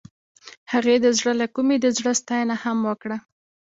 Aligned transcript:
هغې 0.71 0.95
د 1.05 1.07
زړه 1.17 1.33
له 1.41 1.47
کومې 1.55 1.75
د 1.81 1.87
زړه 1.97 2.11
ستاینه 2.21 2.55
هم 2.63 2.77
وکړه. 2.89 3.17